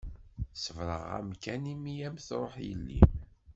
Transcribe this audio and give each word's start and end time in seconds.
Ṣebreɣ-am 0.63 1.29
kan 1.43 1.63
imi 1.73 1.93
i 1.95 2.03
am-truḥ 2.07 2.53
yelli-m. 2.65 3.15